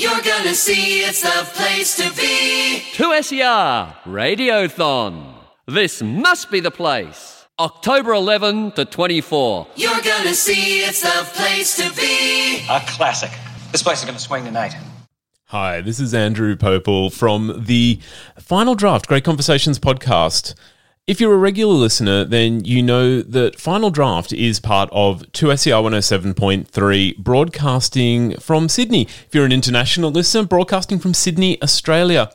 [0.00, 2.82] You're gonna see it's the place to be.
[2.94, 5.34] 2SER Radiothon.
[5.66, 7.46] This must be the place.
[7.58, 9.66] October 11 to 24.
[9.76, 12.64] You're gonna see it's the place to be.
[12.70, 13.30] A classic.
[13.72, 14.74] This place is going to swing tonight.
[15.48, 18.00] Hi, this is Andrew Popel from the
[18.38, 20.54] Final Draft Great Conversations podcast.
[21.06, 25.82] If you're a regular listener, then you know that Final Draft is part of 2SER
[25.82, 29.02] 107.3 broadcasting from Sydney.
[29.02, 32.30] If you're an international listener, broadcasting from Sydney, Australia.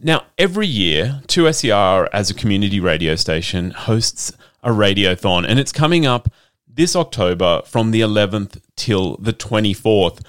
[0.00, 4.32] Now, every year, 2SER as a community radio station hosts
[4.62, 6.28] a radiothon, and it's coming up
[6.68, 10.20] this October from the 11th till the 24th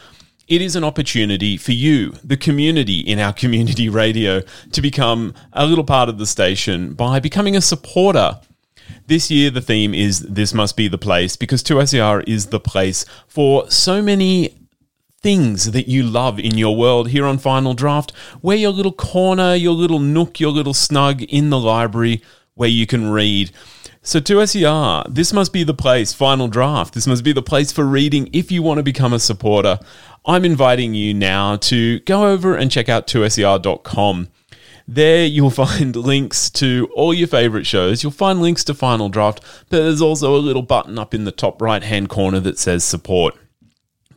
[0.51, 4.41] it is an opportunity for you, the community in our community radio,
[4.73, 8.37] to become a little part of the station by becoming a supporter.
[9.07, 13.05] This year, the theme is This Must Be the Place because 2SER is the place
[13.27, 14.57] for so many
[15.21, 18.11] things that you love in your world here on Final Draft.
[18.41, 22.21] Where your little corner, your little nook, your little snug in the library
[22.61, 23.49] where you can read.
[24.03, 26.93] So, 2SER, this must be the place, Final Draft.
[26.93, 29.79] This must be the place for reading if you want to become a supporter.
[30.27, 34.27] I'm inviting you now to go over and check out 2ser.com.
[34.87, 38.03] There you'll find links to all your favorite shows.
[38.03, 41.31] You'll find links to Final Draft, but there's also a little button up in the
[41.31, 43.33] top right hand corner that says support.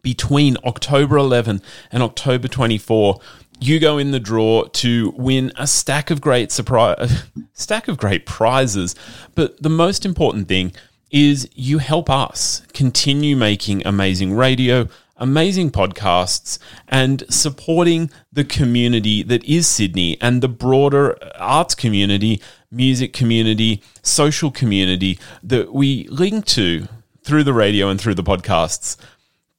[0.02, 3.20] Between October 11 and October 24,
[3.58, 8.26] you go in the draw to win a stack of great surprise stack of great
[8.26, 8.94] prizes.
[9.34, 10.72] But the most important thing
[11.10, 19.44] is you help us continue making amazing radio, amazing podcasts and supporting the community that
[19.44, 26.88] is Sydney and the broader arts community, music community, social community that we link to
[27.22, 28.96] through the radio and through the podcasts.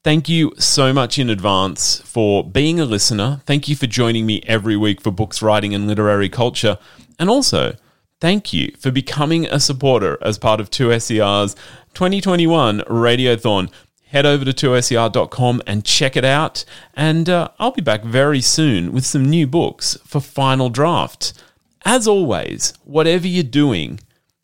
[0.03, 3.41] Thank you so much in advance for being a listener.
[3.45, 6.77] Thank you for joining me every week for books, writing, and literary culture.
[7.17, 7.75] And also,
[8.19, 11.55] thank you for becoming a supporter as part of 2SER's
[11.93, 13.71] 2021 Radiothon
[14.07, 16.63] head over to 2ser.com and check it out.
[16.93, 21.33] And uh, I'll be back very soon with some new books for Final Draft.
[21.83, 23.99] As always, whatever you're doing,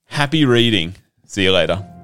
[0.06, 0.96] happy reading.
[1.26, 2.01] See you later.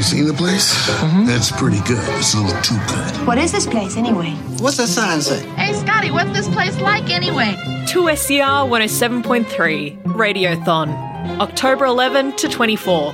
[0.00, 0.72] You seen the place?
[0.88, 1.26] Mm-hmm.
[1.26, 2.02] That's pretty good.
[2.16, 3.26] It's a little too good.
[3.26, 4.30] What is this place anyway?
[4.58, 5.46] What's that sign say?
[5.56, 7.54] Hey, Scotty, what's this place like anyway?
[7.84, 13.12] 2SER 107.3 Radiothon, October 11 to 24.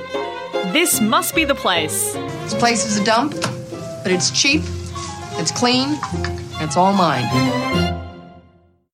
[0.71, 2.13] This must be the place.
[2.13, 4.61] This place is a dump, but it's cheap,
[5.33, 5.89] it's clean,
[6.61, 7.96] it's all mine.